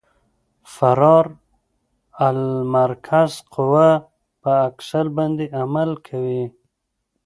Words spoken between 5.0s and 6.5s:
باندې عمل کوي